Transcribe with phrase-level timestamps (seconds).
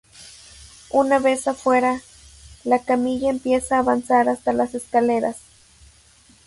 [0.89, 2.01] Una vez afuera,
[2.63, 5.37] la camilla empieza a avanzar hasta las escaleras.